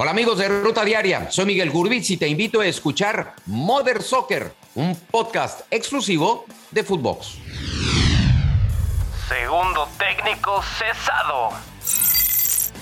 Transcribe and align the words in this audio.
Hola 0.00 0.12
amigos 0.12 0.38
de 0.38 0.46
Ruta 0.46 0.84
Diaria, 0.84 1.28
soy 1.28 1.46
Miguel 1.46 1.70
Gurbitz 1.70 2.10
y 2.10 2.16
te 2.16 2.28
invito 2.28 2.60
a 2.60 2.66
escuchar 2.66 3.34
Mother 3.46 4.00
Soccer, 4.00 4.52
un 4.76 4.94
podcast 4.94 5.62
exclusivo 5.72 6.46
de 6.70 6.84
Footbox. 6.84 7.38
Segundo 9.28 9.88
técnico 9.98 10.62
cesado. 10.62 11.50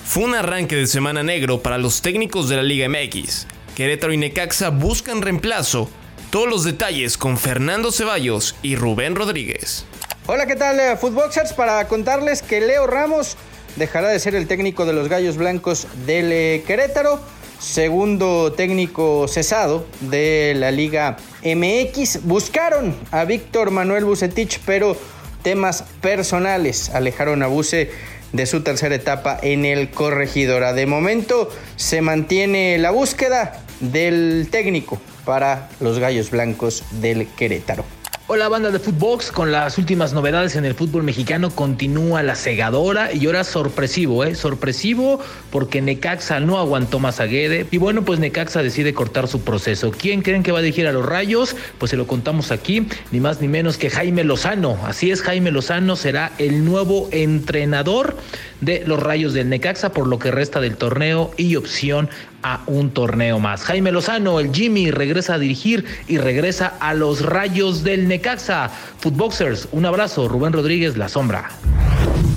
Fue 0.05 0.25
un 0.25 0.35
arranque 0.35 0.77
de 0.77 0.87
semana 0.87 1.23
negro 1.23 1.63
para 1.63 1.79
los 1.79 2.03
técnicos 2.03 2.51
de 2.51 2.57
la 2.57 2.63
Liga 2.63 2.87
MX. 2.87 3.46
Querétaro 3.74 4.12
y 4.12 4.19
Necaxa 4.19 4.69
buscan 4.69 5.22
reemplazo. 5.22 5.88
Todos 6.30 6.48
los 6.48 6.64
detalles 6.64 7.17
con 7.17 7.38
Fernando 7.38 7.92
Ceballos 7.92 8.56
y 8.60 8.76
Rubén 8.76 9.17
Rodríguez. 9.17 9.87
Hola, 10.26 10.44
¿qué 10.44 10.56
tal, 10.56 10.78
eh, 10.78 10.98
Footboxers? 10.98 11.54
Para 11.54 11.88
contarles 11.88 12.42
que 12.42 12.60
Leo 12.60 12.87
Ramos 12.87 13.38
dejará 13.77 14.08
de 14.08 14.19
ser 14.19 14.35
el 14.35 14.47
técnico 14.47 14.85
de 14.85 14.93
los 14.93 15.08
Gallos 15.08 15.37
Blancos 15.37 15.87
del 16.06 16.33
eh, 16.33 16.65
Querétaro, 16.66 17.20
segundo 17.59 18.52
técnico 18.52 19.29
cesado 19.29 19.87
de 20.01 20.55
la 20.57 20.71
Liga 20.71 21.16
MX. 21.45 22.25
Buscaron 22.25 22.95
a 23.11 23.25
Víctor 23.25 23.71
Manuel 23.71 24.05
Bucetich, 24.05 24.61
pero 24.66 24.97
temas 25.43 25.85
personales 26.01 26.91
alejaron 26.91 27.43
a 27.43 27.47
Buce 27.47 27.91
de 28.33 28.47
su 28.47 28.62
tercera 28.62 28.95
etapa 28.95 29.39
en 29.41 29.65
el 29.65 29.91
Corregidora. 29.91 30.73
De 30.73 30.87
momento 30.87 31.49
se 31.77 32.01
mantiene 32.01 32.79
la 32.79 32.91
búsqueda 32.91 33.63
del 33.80 34.49
técnico 34.51 35.01
para 35.24 35.69
los 35.80 35.99
Gallos 35.99 36.30
Blancos 36.30 36.85
del 37.01 37.27
Querétaro. 37.29 37.96
Hola 38.29 38.48
banda 38.48 38.73
de 38.73 38.80
Footbox, 38.80 39.30
con 39.30 39.53
las 39.53 39.79
últimas 39.79 40.12
novedades 40.12 40.57
en 40.57 40.65
el 40.65 40.75
fútbol 40.75 41.05
mexicano 41.05 41.51
continúa 41.51 42.25
la 42.25 42.35
cegadora 42.35 43.12
y 43.12 43.25
ahora 43.27 43.45
sorpresivo, 43.45 44.25
¿eh? 44.25 44.35
Sorpresivo 44.35 45.21
porque 45.52 45.80
Necaxa 45.80 46.41
no 46.41 46.59
aguantó 46.59 46.99
más 46.99 47.21
a 47.21 47.27
Guede 47.27 47.69
y 47.71 47.79
bueno 47.79 48.05
pues 48.05 48.19
Necaxa 48.19 48.65
decide 48.65 48.95
cortar 48.95 49.29
su 49.29 49.43
proceso. 49.43 49.93
¿Quién 49.93 50.23
creen 50.23 50.43
que 50.43 50.51
va 50.51 50.59
a 50.59 50.62
dirigir 50.62 50.88
a 50.88 50.93
los 50.93 51.07
Rayos? 51.07 51.54
Pues 51.79 51.91
se 51.91 51.97
lo 51.97 52.09
contamos 52.09 52.51
aquí, 52.51 52.88
ni 53.13 53.21
más 53.21 53.41
ni 53.41 53.47
menos 53.47 53.79
que 53.79 53.91
Jaime 53.91 54.24
Lozano. 54.24 54.77
Así 54.85 55.13
es, 55.13 55.23
Jaime 55.23 55.52
Lozano 55.52 55.95
será 55.95 56.32
el 56.38 56.65
nuevo 56.65 57.09
entrenador 57.13 58.16
de 58.60 58.85
los 58.87 59.02
Rayos 59.02 59.35
del 59.35 59.49
Necaxa 59.49 59.90
por 59.90 60.07
lo 60.07 60.18
que 60.18 60.30
resta 60.30 60.60
del 60.60 60.76
torneo 60.76 61.30
y 61.37 61.57
opción 61.57 62.09
a 62.43 62.60
un 62.66 62.90
torneo 62.90 63.38
más. 63.38 63.65
Jaime 63.65 63.93
Lozano, 63.93 64.40
el 64.40 64.52
Jimmy, 64.52 64.90
regresa 64.90 65.34
a 65.34 65.38
dirigir 65.38 65.84
y 66.06 66.18
regresa 66.18 66.76
a 66.80 66.94
los 66.94 67.22
Rayos 67.22 67.82
del 67.84 68.08
Necaxa. 68.08 68.68
Footboxers, 68.98 69.68
un 69.72 69.86
abrazo. 69.86 70.28
Rubén 70.28 70.52
Rodríguez, 70.52 70.96
La 70.96 71.08
Sombra. 71.08 71.50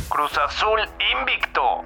Cruz 0.10 0.32
Azul 0.38 0.80
invicto. 1.20 1.84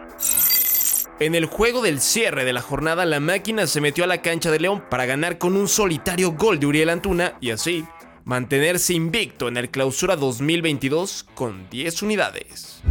En 1.20 1.36
el 1.36 1.45
juego 1.45 1.81
del 1.81 2.02
cierre 2.02 2.44
de 2.44 2.53
la 2.53 2.62
jornada, 2.62 3.06
la 3.06 3.20
máquina 3.20 3.68
se 3.68 3.81
metió 3.81 4.03
a 4.03 4.08
la 4.08 4.22
cancha 4.22 4.52
de 4.52 4.59
León 4.59 4.84
para 4.90 5.06
ganar 5.06 5.38
con 5.38 5.56
un 5.56 5.68
solitario 5.68 6.31
gol 6.31 6.59
de 6.59 6.66
Uriel 6.66 6.90
Antuna 6.90 7.34
y 7.40 7.52
así 7.52 7.86
mantenerse 8.25 8.94
invicto 8.94 9.47
en 9.47 9.58
el 9.58 9.70
clausura 9.70 10.16
2022 10.16 11.25
con 11.36 11.70
10 11.70 12.02
unidades. 12.03 12.81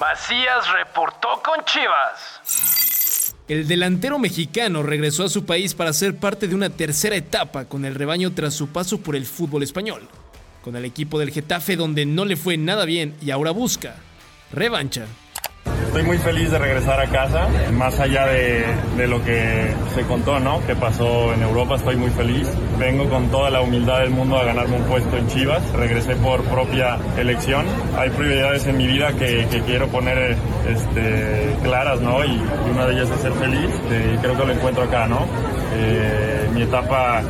Macías 0.00 0.72
reportó 0.72 1.42
con 1.44 1.62
Chivas. 1.66 3.34
El 3.48 3.68
delantero 3.68 4.18
mexicano 4.18 4.82
regresó 4.82 5.24
a 5.24 5.28
su 5.28 5.44
país 5.44 5.74
para 5.74 5.92
ser 5.92 6.16
parte 6.16 6.48
de 6.48 6.54
una 6.54 6.70
tercera 6.70 7.16
etapa 7.16 7.66
con 7.66 7.84
el 7.84 7.94
rebaño 7.94 8.32
tras 8.32 8.54
su 8.54 8.68
paso 8.68 9.02
por 9.02 9.14
el 9.14 9.26
fútbol 9.26 9.62
español, 9.62 10.08
con 10.62 10.74
el 10.74 10.86
equipo 10.86 11.18
del 11.18 11.30
Getafe 11.30 11.76
donde 11.76 12.06
no 12.06 12.24
le 12.24 12.36
fue 12.36 12.56
nada 12.56 12.86
bien 12.86 13.14
y 13.20 13.30
ahora 13.30 13.50
busca 13.50 13.96
revancha. 14.52 15.06
Estoy 15.90 16.04
muy 16.04 16.18
feliz 16.18 16.52
de 16.52 16.58
regresar 16.60 17.00
a 17.00 17.06
casa, 17.08 17.48
más 17.72 17.98
allá 17.98 18.24
de, 18.26 19.08
lo 19.08 19.24
que 19.24 19.74
se 19.92 20.02
contó, 20.02 20.38
¿no? 20.38 20.64
Que 20.64 20.76
pasó 20.76 21.34
en 21.34 21.42
Europa, 21.42 21.74
estoy 21.74 21.96
muy 21.96 22.10
feliz. 22.10 22.48
Vengo 22.78 23.08
con 23.08 23.28
toda 23.28 23.50
la 23.50 23.60
humildad 23.60 23.98
del 23.98 24.10
mundo 24.10 24.38
a 24.38 24.44
ganarme 24.44 24.76
un 24.76 24.84
puesto 24.84 25.16
en 25.16 25.26
Chivas. 25.26 25.60
Regresé 25.72 26.14
por 26.14 26.44
propia 26.44 26.96
elección. 27.18 27.66
Hay 27.98 28.08
prioridades 28.10 28.68
en 28.68 28.76
mi 28.76 28.86
vida 28.86 29.14
que, 29.14 29.48
que 29.50 29.62
quiero 29.62 29.88
poner 29.88 30.36
este, 30.68 31.56
claras, 31.64 32.00
¿no? 32.00 32.24
Y, 32.24 32.40
una 32.72 32.86
de 32.86 32.92
ellas 32.94 33.10
es 33.10 33.20
ser 33.22 33.32
feliz. 33.32 33.70
Y 34.14 34.16
creo 34.18 34.38
que 34.38 34.46
lo 34.46 34.52
encuentro 34.52 34.84
acá, 34.84 35.08
¿no? 35.08 35.26
Eh, 35.74 36.50
mi 36.54 36.62
etapa 36.62 37.20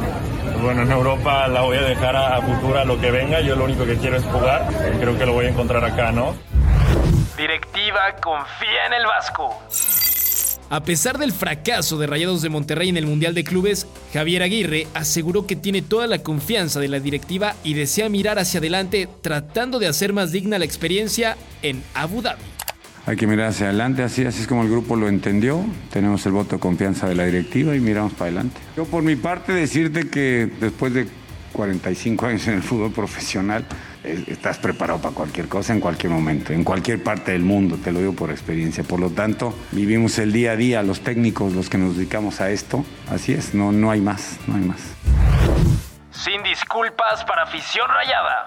bueno, 0.63 0.83
en 0.83 0.93
Europa 0.93 1.49
la 1.49 1.63
voy 1.63 1.79
a 1.79 1.83
dejar 1.83 2.15
a, 2.15 2.37
a 2.37 2.43
futura 2.43 2.85
lo 2.85 3.01
que 3.01 3.11
venga. 3.11 3.41
Yo 3.41 3.57
lo 3.57 3.65
único 3.65 3.87
que 3.87 3.97
quiero 3.97 4.19
es 4.19 4.25
jugar. 4.25 4.69
Creo 5.01 5.17
que 5.17 5.25
lo 5.25 5.33
voy 5.33 5.47
a 5.47 5.49
encontrar 5.49 5.83
acá, 5.83 6.13
¿no? 6.13 6.35
Directiva 7.41 8.17
confía 8.23 8.85
en 8.87 8.93
el 8.93 9.07
Vasco. 9.07 9.59
A 10.69 10.83
pesar 10.83 11.17
del 11.17 11.33
fracaso 11.33 11.97
de 11.97 12.07
Rayados 12.07 12.43
de 12.43 12.51
Monterrey 12.51 12.91
en 12.91 12.99
el 12.99 13.07
Mundial 13.07 13.35
de 13.35 13.45
Clubes, 13.45 13.87
Javier 14.13 14.43
Aguirre 14.43 14.89
aseguró 14.93 15.47
que 15.47 15.57
tiene 15.57 15.81
toda 15.81 16.07
la 16.07 16.19
confianza 16.19 16.81
de 16.81 16.89
la 16.89 17.01
directiva 17.01 17.55
y 17.65 17.73
desea 17.73 18.11
mirar 18.11 18.39
hacia 18.39 18.59
adelante 18.59 19.09
tratando 19.23 19.79
de 19.79 19.87
hacer 19.87 20.13
más 20.13 20.33
digna 20.33 20.59
la 20.59 20.67
experiencia 20.67 21.39
en 21.63 21.83
Abu 21.95 22.21
Dhabi. 22.21 22.43
Hay 23.07 23.17
que 23.17 23.27
mirar 23.27 23.47
hacia 23.47 23.69
adelante, 23.69 24.03
así, 24.03 24.23
así 24.27 24.43
es 24.43 24.47
como 24.47 24.63
el 24.63 24.69
grupo 24.69 24.95
lo 24.95 25.09
entendió. 25.09 25.65
Tenemos 25.91 26.27
el 26.27 26.33
voto 26.33 26.57
de 26.57 26.61
confianza 26.61 27.09
de 27.09 27.15
la 27.15 27.25
directiva 27.25 27.75
y 27.75 27.81
miramos 27.81 28.13
para 28.13 28.27
adelante. 28.27 28.61
Yo 28.77 28.85
por 28.85 29.03
mi 29.03 29.17
parte 29.17 29.55
decirte 29.55 30.11
que 30.11 30.47
después 30.61 30.93
de 30.93 31.09
45 31.55 32.27
años 32.27 32.47
en 32.49 32.55
el 32.55 32.63
fútbol 32.63 32.93
profesional, 32.93 33.65
estás 34.05 34.59
preparado 34.59 35.01
para 35.01 35.15
cualquier 35.15 35.49
cosa 35.49 35.73
en 35.73 35.81
cualquier 35.81 36.13
momento, 36.13 36.53
en 36.53 36.65
cualquier 36.65 37.03
parte 37.03 37.33
del 37.33 37.43
mundo, 37.43 37.79
te 37.83 37.93
lo 37.93 38.01
digo 38.01 38.13
por 38.15 38.31
experiencia. 38.31 38.85
Por 38.85 39.01
lo 39.01 39.11
tanto, 39.11 39.55
vivimos 39.73 40.19
el 40.19 40.33
día 40.33 40.53
a 40.53 40.57
día, 40.57 40.83
los 40.83 41.01
técnicos, 41.01 41.53
los 41.53 41.69
que 41.69 41.79
nos 41.79 41.97
dedicamos 41.97 42.41
a 42.41 42.51
esto, 42.51 42.85
así 43.11 43.33
es, 43.33 43.55
no, 43.55 43.73
no 43.73 43.91
hay 43.91 44.01
más, 44.01 44.39
no 44.47 44.57
hay 44.57 44.63
más. 44.63 44.81
Sin 46.13 46.43
disculpas 46.43 47.25
para 47.25 47.43
afición 47.45 47.87
rayada. 47.89 48.47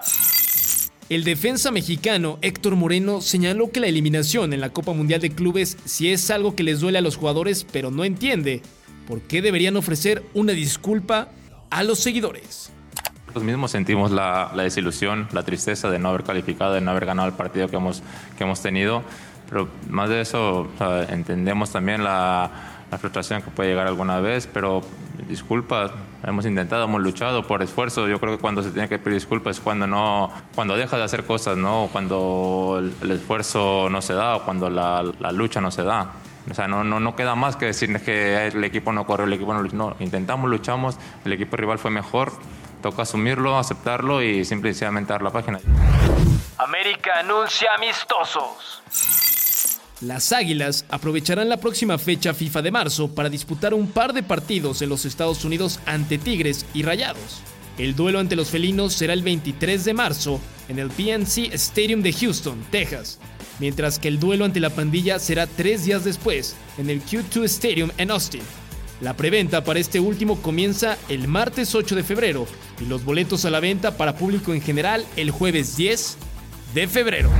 El 1.10 1.22
defensa 1.22 1.70
mexicano 1.70 2.38
Héctor 2.40 2.76
Moreno 2.76 3.20
señaló 3.20 3.70
que 3.70 3.80
la 3.80 3.88
eliminación 3.88 4.52
en 4.52 4.60
la 4.60 4.70
Copa 4.70 4.94
Mundial 4.94 5.20
de 5.20 5.30
Clubes 5.30 5.76
sí 5.84 6.10
es 6.10 6.30
algo 6.30 6.56
que 6.56 6.62
les 6.62 6.80
duele 6.80 6.98
a 6.98 7.02
los 7.02 7.16
jugadores, 7.16 7.66
pero 7.70 7.90
no 7.90 8.04
entiende 8.04 8.62
por 9.06 9.20
qué 9.20 9.42
deberían 9.42 9.76
ofrecer 9.76 10.24
una 10.32 10.52
disculpa 10.52 11.28
a 11.70 11.82
los 11.82 11.98
seguidores. 11.98 12.73
Nosotros 13.34 13.50
mismos 13.50 13.72
sentimos 13.72 14.12
la, 14.12 14.52
la, 14.54 14.62
desilusión, 14.62 15.26
la 15.32 15.42
tristeza 15.42 15.90
de 15.90 15.98
no 15.98 16.10
haber 16.10 16.22
calificado, 16.22 16.72
de 16.72 16.80
no 16.80 16.92
haber 16.92 17.04
ganado 17.04 17.26
el 17.26 17.34
partido 17.34 17.66
que 17.66 17.74
hemos, 17.74 18.00
que 18.38 18.44
hemos 18.44 18.62
tenido. 18.62 19.02
Pero 19.50 19.66
más 19.90 20.08
de 20.08 20.20
eso, 20.20 20.68
o 20.72 20.78
sea, 20.78 21.02
entendemos 21.12 21.72
también 21.72 22.04
la, 22.04 22.48
la, 22.92 22.98
frustración 22.98 23.42
que 23.42 23.50
puede 23.50 23.70
llegar 23.70 23.88
alguna 23.88 24.20
vez, 24.20 24.46
pero 24.46 24.82
disculpas, 25.28 25.90
hemos 26.24 26.46
intentado, 26.46 26.84
hemos 26.84 27.02
luchado 27.02 27.44
por 27.44 27.60
esfuerzo. 27.60 28.06
Yo 28.06 28.20
creo 28.20 28.36
que 28.36 28.40
cuando 28.40 28.62
se 28.62 28.70
tiene 28.70 28.88
que 28.88 29.00
pedir 29.00 29.14
disculpas 29.14 29.56
es 29.56 29.60
cuando, 29.60 29.88
no, 29.88 30.30
cuando 30.54 30.76
dejas 30.76 31.00
de 31.00 31.04
hacer 31.04 31.24
cosas, 31.24 31.56
¿no? 31.56 31.88
cuando 31.90 32.80
el, 33.02 33.10
esfuerzo 33.10 33.88
no 33.90 34.00
se 34.00 34.14
da 34.14 34.36
o 34.36 34.44
cuando 34.44 34.70
la, 34.70 35.02
la 35.18 35.32
lucha 35.32 35.60
no 35.60 35.72
se 35.72 35.82
da. 35.82 36.12
O 36.48 36.54
sea, 36.54 36.68
no, 36.68 36.84
no, 36.84 37.00
no 37.00 37.16
queda 37.16 37.34
más 37.34 37.56
que 37.56 37.66
decir 37.66 38.00
que 38.02 38.46
el 38.46 38.62
equipo 38.62 38.92
no 38.92 39.06
corrió, 39.06 39.26
el 39.26 39.32
equipo 39.32 39.52
no 39.54 39.60
luchó. 39.60 39.74
No, 39.74 39.96
intentamos, 39.98 40.48
luchamos, 40.48 40.98
el 41.24 41.32
equipo 41.32 41.56
rival 41.56 41.80
fue 41.80 41.90
mejor 41.90 42.30
toca 42.84 43.00
asumirlo, 43.00 43.58
aceptarlo 43.58 44.22
y 44.22 44.44
simplemente 44.44 45.10
dar 45.10 45.22
la 45.22 45.30
página. 45.30 45.58
América 46.58 47.20
anuncia 47.20 47.70
amistosos. 47.74 48.82
Las 50.02 50.32
Águilas 50.32 50.84
aprovecharán 50.90 51.48
la 51.48 51.56
próxima 51.56 51.96
fecha 51.96 52.34
FIFA 52.34 52.60
de 52.60 52.70
marzo 52.70 53.14
para 53.14 53.30
disputar 53.30 53.72
un 53.72 53.90
par 53.90 54.12
de 54.12 54.22
partidos 54.22 54.82
en 54.82 54.90
los 54.90 55.06
Estados 55.06 55.46
Unidos 55.46 55.80
ante 55.86 56.18
Tigres 56.18 56.66
y 56.74 56.82
Rayados. 56.82 57.40
El 57.78 57.96
duelo 57.96 58.18
ante 58.18 58.36
los 58.36 58.50
felinos 58.50 58.92
será 58.92 59.14
el 59.14 59.22
23 59.22 59.82
de 59.82 59.94
marzo 59.94 60.38
en 60.68 60.78
el 60.78 60.90
PNC 60.90 61.54
Stadium 61.54 62.02
de 62.02 62.12
Houston, 62.12 62.62
Texas, 62.70 63.18
mientras 63.60 63.98
que 63.98 64.08
el 64.08 64.20
duelo 64.20 64.44
ante 64.44 64.60
la 64.60 64.68
pandilla 64.68 65.18
será 65.18 65.46
tres 65.46 65.86
días 65.86 66.04
después 66.04 66.54
en 66.76 66.90
el 66.90 67.02
Q2 67.02 67.44
Stadium 67.44 67.90
en 67.96 68.10
Austin. 68.10 68.42
La 69.00 69.14
preventa 69.14 69.64
para 69.64 69.80
este 69.80 70.00
último 70.00 70.40
comienza 70.40 70.96
el 71.08 71.26
martes 71.26 71.74
8 71.74 71.96
de 71.96 72.04
febrero 72.04 72.46
y 72.80 72.86
los 72.86 73.04
boletos 73.04 73.44
a 73.44 73.50
la 73.50 73.60
venta 73.60 73.96
para 73.96 74.16
público 74.16 74.54
en 74.54 74.62
general 74.62 75.04
el 75.16 75.30
jueves 75.30 75.76
10 75.76 76.16
de 76.74 76.88
febrero. 76.88 77.30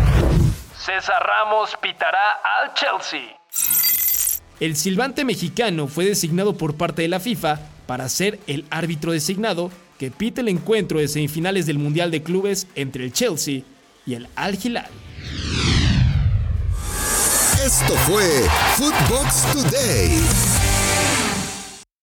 César 0.76 1.22
Ramos 1.22 1.70
pitará 1.80 2.40
al 2.60 2.74
Chelsea. 2.74 3.38
El 4.60 4.76
silbante 4.76 5.24
mexicano 5.24 5.86
fue 5.86 6.04
designado 6.04 6.56
por 6.56 6.76
parte 6.76 7.02
de 7.02 7.08
la 7.08 7.20
FIFA 7.20 7.60
para 7.86 8.08
ser 8.08 8.40
el 8.46 8.64
árbitro 8.70 9.12
designado 9.12 9.70
que 9.98 10.10
pite 10.10 10.40
el 10.40 10.48
encuentro 10.48 10.98
de 10.98 11.08
semifinales 11.08 11.66
del 11.66 11.78
Mundial 11.78 12.10
de 12.10 12.22
Clubes 12.22 12.66
entre 12.74 13.04
el 13.04 13.12
Chelsea 13.12 13.62
y 14.06 14.14
el 14.14 14.28
Al 14.36 14.58
Hilal. 14.62 14.90
Esto 17.64 17.94
fue 17.94 18.24
Footbox 18.76 19.52
Today. 19.52 20.20